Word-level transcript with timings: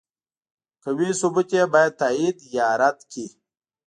قوي 0.83 1.09
ثبوت 1.21 1.49
یې 1.57 1.63
باید 1.73 1.93
تایید 2.01 2.37
یا 2.57 2.67
رد 2.81 2.99
کړي. 3.11 3.25